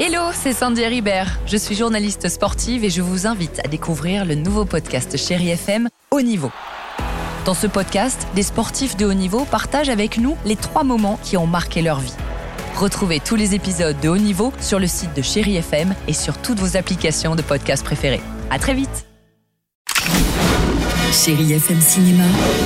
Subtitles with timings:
[0.00, 1.38] Hello, c'est Sandy Ribert.
[1.46, 5.88] Je suis journaliste sportive et je vous invite à découvrir le nouveau podcast Chéri FM
[6.10, 6.50] Haut Niveau.
[7.44, 11.36] Dans ce podcast, des sportifs de haut niveau partagent avec nous les trois moments qui
[11.36, 12.14] ont marqué leur vie.
[12.76, 16.38] Retrouvez tous les épisodes de Haut Niveau sur le site de Chéri FM et sur
[16.38, 18.22] toutes vos applications de podcast préférées.
[18.50, 19.06] À très vite.
[21.12, 22.24] Chéri FM Cinéma,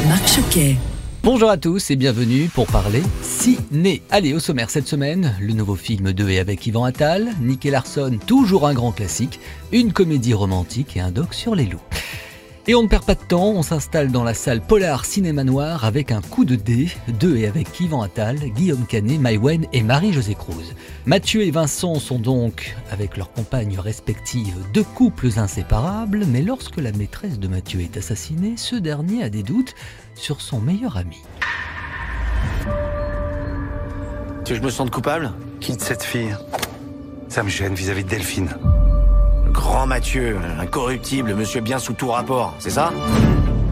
[0.08, 0.77] Marc Choquet.
[1.24, 3.02] Bonjour à tous et bienvenue pour parler
[3.46, 4.02] ciné.
[4.10, 8.18] Allez, au sommaire cette semaine, le nouveau film de et avec Yvan Attal, Nicky Larson,
[8.26, 9.38] toujours un grand classique,
[9.70, 11.78] une comédie romantique et un doc sur les loups.
[12.66, 15.84] Et on ne perd pas de temps, on s'installe dans la salle Polar Cinéma Noir
[15.84, 16.88] avec un coup de dé,
[17.20, 20.74] deux et avec Yvan Attal, Guillaume Canet, Maïwen et Marie-Josée Cruz.
[21.04, 26.90] Mathieu et Vincent sont donc, avec leurs compagnes respectives, deux couples inséparables, mais lorsque la
[26.90, 29.76] maîtresse de Mathieu est assassinée, ce dernier a des doutes
[30.16, 31.23] sur son meilleur ami.
[34.46, 36.32] Tu veux que je me sente coupable Quitte cette fille.
[37.28, 38.56] Ça me gêne vis-à-vis de Delphine.
[39.45, 42.93] Le grand Mathieu, incorruptible, monsieur bien sous tout rapport, c'est ça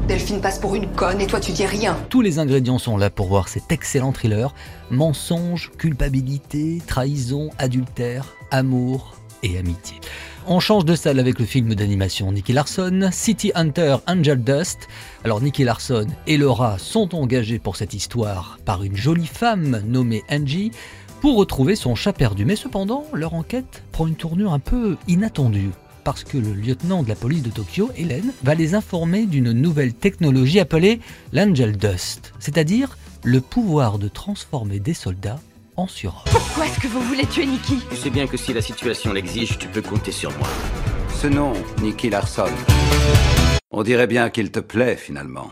[0.08, 1.96] Delphine passe pour une conne et toi tu dis rien.
[2.08, 4.52] Tous les ingrédients sont là pour voir cet excellent thriller.
[4.90, 10.00] Mensonge, culpabilité, trahison, adultère, amour et amitié.
[10.46, 14.88] On change de salle avec le film d'animation Nicky Larson, City Hunter Angel Dust.
[15.24, 20.22] Alors Nicky Larson et Laura sont engagés pour cette histoire par une jolie femme nommée
[20.30, 20.70] Angie
[21.22, 22.44] pour retrouver son chat perdu.
[22.44, 25.70] Mais cependant, leur enquête prend une tournure un peu inattendue
[26.04, 29.94] parce que le lieutenant de la police de Tokyo, Hélène, va les informer d'une nouvelle
[29.94, 31.00] technologie appelée
[31.32, 35.40] l'Angel Dust, c'est-à-dire le pouvoir de transformer des soldats
[35.76, 35.86] en.
[36.30, 37.78] Pourquoi est-ce que vous voulez tuer Nikki?
[37.90, 40.48] Tu sais bien que si la situation l'exige, tu peux compter sur moi.
[41.20, 42.50] Ce nom, Nicky Larson.
[43.70, 45.50] On dirait bien qu'il te plaît finalement.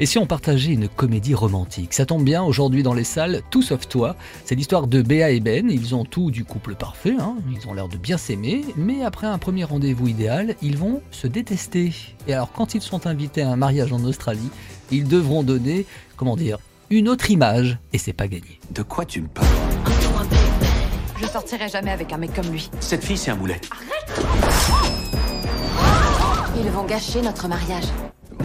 [0.00, 1.92] Et si on partageait une comédie romantique?
[1.92, 4.14] Ça tombe bien, aujourd'hui dans les salles, Tout sauf toi.
[4.44, 5.68] C'est l'histoire de Béa et Ben.
[5.68, 7.34] Ils ont tout du couple parfait, hein.
[7.50, 11.26] ils ont l'air de bien s'aimer, mais après un premier rendez-vous idéal, ils vont se
[11.26, 11.92] détester.
[12.28, 14.50] Et alors, quand ils sont invités à un mariage en Australie,
[14.92, 15.84] ils devront donner,
[16.16, 16.58] comment dire,
[16.90, 18.60] une autre image, et c'est pas gagné.
[18.70, 19.46] De quoi tu me parles?
[21.20, 22.70] Je sortirai jamais avec un mec comme lui.
[22.80, 23.60] Cette fille, c'est un boulet.
[26.56, 27.84] Ils vont gâcher notre mariage.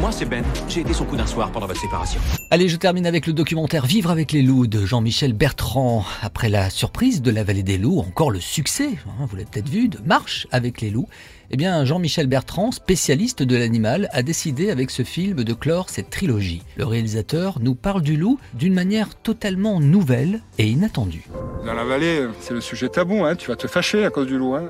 [0.03, 0.43] Moi, c'est Ben.
[0.67, 2.19] J'ai été son coup d'un soir pendant votre séparation.
[2.51, 6.03] Allez, je termine avec le documentaire Vivre avec les loups de Jean-Michel Bertrand.
[6.21, 9.69] Après la surprise de la vallée des loups, encore le succès, hein, vous l'avez peut-être
[9.69, 11.07] vu, de Marche avec les loups,
[11.51, 16.09] eh bien Jean-Michel Bertrand, spécialiste de l'animal, a décidé avec ce film de clore cette
[16.09, 16.63] trilogie.
[16.75, 21.29] Le réalisateur nous parle du loup d'une manière totalement nouvelle et inattendue.
[21.65, 23.37] Dans la vallée, c'est le sujet tabou, hein.
[23.37, 24.55] tu vas te fâcher à cause du loup.
[24.55, 24.69] Hein.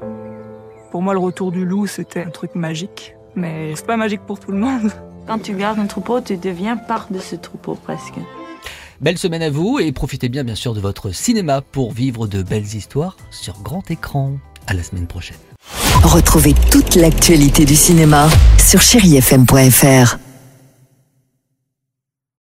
[0.92, 3.16] Pour moi, le retour du loup, c'était un truc magique.
[3.36, 4.92] Mais c'est pas magique pour tout le monde.
[5.28, 8.16] Quand tu gardes un troupeau, tu deviens part de ce troupeau presque.
[9.02, 12.44] Belle semaine à vous et profitez bien bien sûr de votre cinéma pour vivre de
[12.44, 14.34] belles histoires sur grand écran.
[14.66, 15.38] À la semaine prochaine.
[16.04, 20.18] Retrouvez toute l'actualité du cinéma sur chérifm.fr.